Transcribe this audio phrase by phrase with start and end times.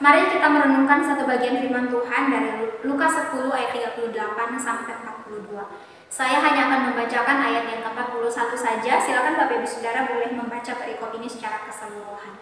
[0.00, 2.50] merenungkan satu bagian firman Tuhan dari
[2.88, 4.96] Lukas 10 ayat 38 sampai
[5.28, 5.52] 42.
[6.10, 8.92] Saya hanya akan membacakan ayat yang ke-41 saja.
[8.98, 12.40] Silakan Bapak Ibu Saudara boleh membaca perikop ini secara keseluruhan.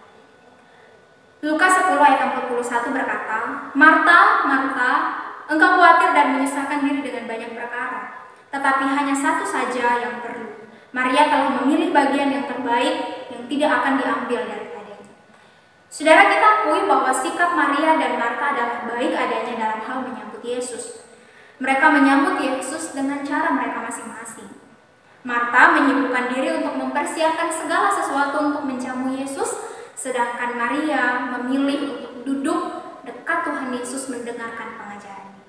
[1.43, 3.37] Lukas 10 ayat 41 berkata,
[3.75, 4.91] Marta, Marta,
[5.51, 10.67] engkau khawatir dan menyusahkan diri dengan banyak perkara, tetapi hanya satu saja yang perlu.
[10.89, 14.68] Maria telah memilih bagian yang terbaik yang tidak akan diambil dari
[15.89, 21.01] Saudara kita akui bahwa sikap Maria dan Marta adalah baik adanya dalam hal menyambut Yesus.
[21.57, 24.53] Mereka menyambut Yesus dengan cara mereka masing-masing.
[25.25, 29.65] Marta menyibukkan diri untuk mempersiapkan segala sesuatu untuk menjamu Yesus,
[29.97, 32.61] sedangkan Maria memilih untuk duduk
[33.01, 35.41] dekat Tuhan Yesus mendengarkan pengajarannya.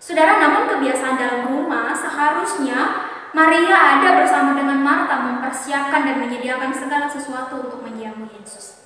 [0.00, 3.04] Saudara, namun kebiasaan dalam rumah seharusnya
[3.36, 8.77] Maria ada bersama dengan Marta mempersiapkan dan menyediakan segala sesuatu untuk menjamu Yesus.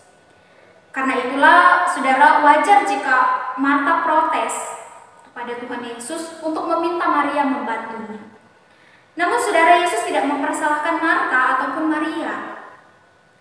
[0.93, 3.17] Karena itulah saudara wajar jika
[3.57, 4.53] Marta protes
[5.25, 8.21] kepada Tuhan Yesus untuk meminta Maria membantunya.
[9.17, 12.61] Namun saudara Yesus tidak mempersalahkan Marta ataupun Maria.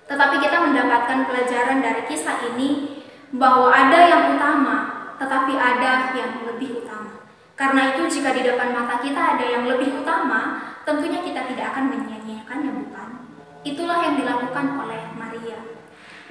[0.07, 3.03] Tetapi kita mendapatkan pelajaran dari kisah ini
[3.35, 7.27] bahwa ada yang utama, tetapi ada yang lebih utama.
[7.59, 11.91] Karena itu jika di depan mata kita ada yang lebih utama, tentunya kita tidak akan
[11.91, 13.09] menyia-nyiakannya bukan?
[13.67, 15.81] Itulah yang dilakukan oleh Maria.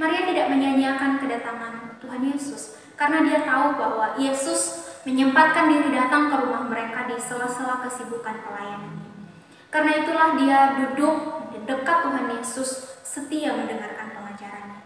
[0.00, 6.40] Maria tidak menyanyiakan kedatangan Tuhan Yesus karena dia tahu bahwa Yesus menyempatkan diri datang ke
[6.40, 9.12] rumah mereka di sela-sela kesibukan pelayanannya.
[9.68, 11.16] Karena itulah dia duduk
[11.68, 14.80] dekat Tuhan Yesus setia mendengarkan pengajarannya.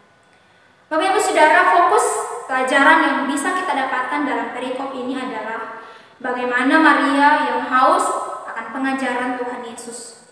[0.91, 2.07] Bapak Ibu Saudara, fokus
[2.51, 5.79] pelajaran yang bisa kita dapatkan dalam perikop ini adalah
[6.19, 8.03] bagaimana Maria yang haus
[8.51, 10.27] akan pengajaran Tuhan Yesus.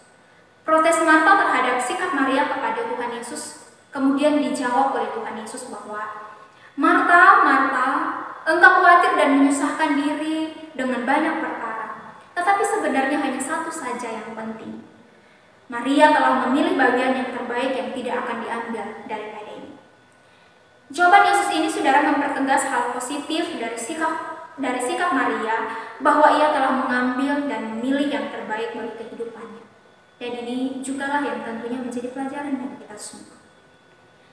[0.67, 3.61] Protes Marta terhadap sikap Maria kepada Tuhan Yesus
[3.92, 6.33] Kemudian dijawab oleh Tuhan Yesus bahwa
[6.80, 7.89] Marta, Marta,
[8.48, 12.17] engkau khawatir dan menyusahkan diri dengan banyak perkara.
[12.33, 14.80] Tetapi sebenarnya hanya satu saja yang penting.
[15.69, 19.77] Maria telah memilih bagian yang terbaik yang tidak akan diambil daripada ini.
[20.89, 25.69] Jawaban Yesus ini saudara mempertegas hal positif dari sikap dari sikap Maria
[26.01, 29.64] bahwa ia telah mengambil dan memilih yang terbaik bagi kehidupannya.
[30.17, 33.42] Dan ini jugalah yang tentunya menjadi pelajaran bagi kita semua.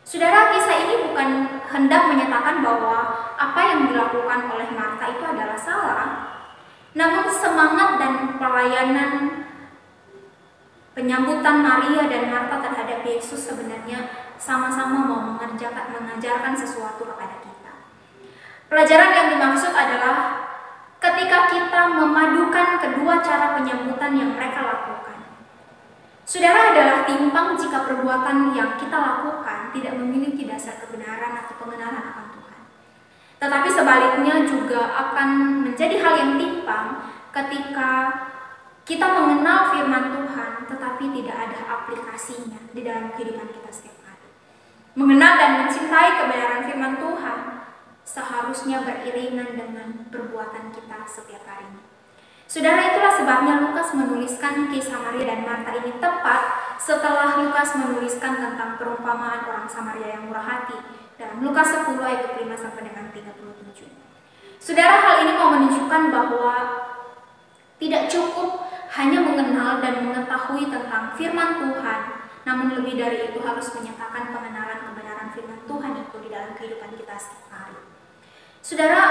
[0.10, 6.10] Saudara, kisah ini bukan hendak menyatakan bahwa apa yang dilakukan oleh Marta itu adalah salah,
[6.98, 9.46] namun semangat dan pelayanan
[10.98, 17.74] penyambutan Maria dan Marta terhadap Yesus sebenarnya sama-sama mau mengerjakan, mengajarkan sesuatu kepada kita.
[18.66, 20.42] Pelajaran yang dimaksud adalah
[20.98, 25.19] ketika kita memadukan kedua cara penyambutan yang mereka lakukan
[26.30, 32.30] Saudara adalah timpang jika perbuatan yang kita lakukan tidak memiliki dasar kebenaran atau pengenalan akan
[32.38, 32.62] Tuhan.
[33.42, 35.30] Tetapi sebaliknya juga akan
[35.66, 37.02] menjadi hal yang timpang
[37.34, 37.92] ketika
[38.86, 44.30] kita mengenal firman Tuhan tetapi tidak ada aplikasinya di dalam kehidupan kita setiap hari.
[44.94, 47.40] Mengenal dan mencintai kebenaran firman Tuhan
[48.06, 51.90] seharusnya beriringan dengan perbuatan kita setiap harinya.
[52.50, 56.42] Saudara itulah sebabnya Lukas menuliskan kisah Maria dan Marta ini tepat
[56.82, 60.74] setelah Lukas menuliskan tentang perumpamaan orang Samaria yang murah hati
[61.14, 63.86] dalam Lukas 10 ayat 5 sampai dengan 37.
[64.58, 66.56] Saudara hal ini mau menunjukkan bahwa
[67.78, 68.66] tidak cukup
[68.98, 72.02] hanya mengenal dan mengetahui tentang firman Tuhan,
[72.50, 77.14] namun lebih dari itu harus menyatakan pengenalan kebenaran firman Tuhan itu di dalam kehidupan kita
[77.14, 77.78] setiap hari.
[78.66, 79.02] Saudara,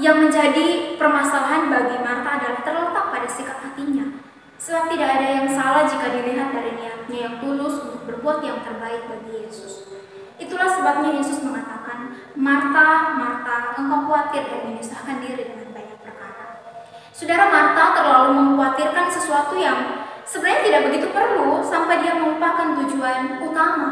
[0.00, 4.08] yang menjadi permasalahan bagi Marta adalah terletak pada sikap hatinya.
[4.56, 9.08] Sebab tidak ada yang salah jika dilihat dari niatnya yang tulus untuk berbuat yang terbaik
[9.08, 9.92] bagi Yesus.
[10.40, 16.64] Itulah sebabnya Yesus mengatakan, Marta, Marta, engkau khawatir dan menyusahkan diri dengan banyak perkara.
[17.12, 23.88] Saudara Marta terlalu mengkhawatirkan sesuatu yang sebenarnya tidak begitu perlu sampai dia melupakan tujuan utama,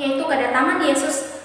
[0.00, 1.39] yaitu kedatangan Yesus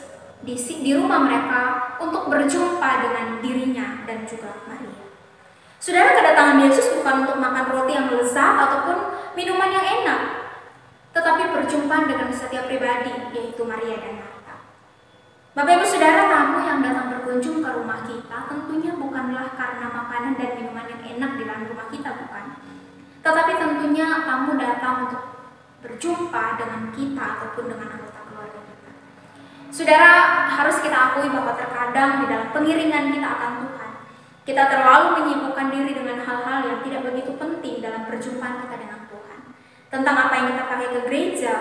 [0.45, 1.61] di, di rumah mereka
[1.97, 5.09] untuk berjumpa dengan dirinya dan juga Maria.
[5.81, 8.97] Saudara kedatangan Yesus bukan untuk makan roti yang lezat ataupun
[9.33, 10.21] minuman yang enak,
[11.17, 14.55] tetapi perjumpaan dengan setiap pribadi, yaitu Maria dan Marta.
[15.57, 20.51] Bapak Ibu Saudara tamu yang datang berkunjung ke rumah kita tentunya bukanlah karena makanan dan
[20.61, 22.45] minuman yang enak di dalam rumah kita, bukan.
[23.25, 25.23] Tetapi tentunya tamu datang untuk
[25.81, 28.14] berjumpa dengan kita ataupun dengan anggota
[29.75, 33.91] Saudara, harus kita akui bahwa terkadang di dalam pengiringan kita akan Tuhan,
[34.47, 39.39] kita terlalu menyibukkan diri dengan hal-hal yang tidak begitu penting dalam perjumpaan kita dengan Tuhan.
[39.91, 41.55] Tentang apa yang kita pakai ke gereja,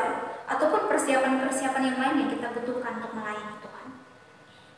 [0.46, 3.86] ataupun persiapan-persiapan yang lain yang kita butuhkan untuk melayani Tuhan.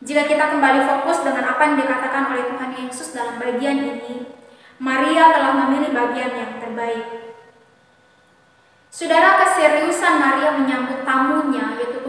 [0.01, 4.33] Jika kita kembali fokus dengan apa yang dikatakan oleh Tuhan Yesus dalam bagian ini,
[4.81, 7.37] Maria telah memilih bagian yang terbaik.
[8.89, 12.06] Saudara, keseriusan Maria menyambut tamunya, yaitu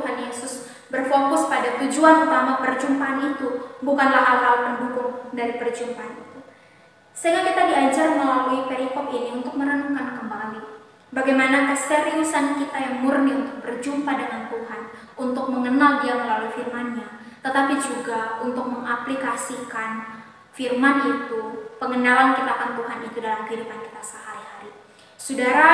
[0.97, 6.39] berfokus pada tujuan utama perjumpaan itu, bukanlah hal-hal pendukung dari perjumpaan itu.
[7.13, 10.77] Sehingga kita diajar melalui perikop ini untuk merenungkan kembali
[11.11, 14.81] bagaimana keseriusan kita yang murni untuk berjumpa dengan Tuhan,
[15.15, 17.07] untuk mengenal Dia melalui firman-Nya,
[17.41, 20.21] tetapi juga untuk mengaplikasikan
[20.51, 24.73] firman itu, pengenalan kita akan Tuhan itu dalam kehidupan kita sehari-hari.
[25.17, 25.71] Saudara,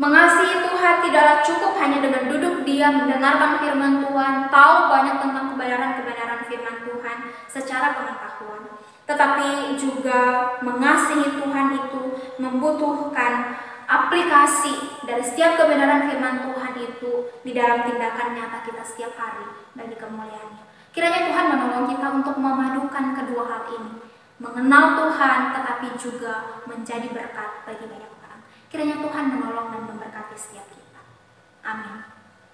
[0.00, 6.40] Mengasihi Tuhan tidaklah cukup hanya dengan duduk diam mendengarkan firman Tuhan, tahu banyak tentang kebenaran-kebenaran
[6.48, 8.80] firman Tuhan secara pengetahuan.
[9.04, 10.20] Tetapi juga
[10.64, 17.12] mengasihi Tuhan itu membutuhkan aplikasi dari setiap kebenaran firman Tuhan itu
[17.44, 20.64] di dalam tindakan nyata kita setiap hari bagi kemuliaannya.
[20.96, 24.00] Kiranya Tuhan menolong kita untuk memadukan kedua hal ini.
[24.40, 28.19] Mengenal Tuhan tetapi juga menjadi berkat bagi banyak
[28.70, 31.02] Kiranya Tuhan menolong dan memberkati setiap kita.
[31.66, 32.19] Amin.